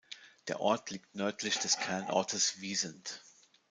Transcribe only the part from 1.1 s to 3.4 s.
nördlich des Kernortes Wiesent.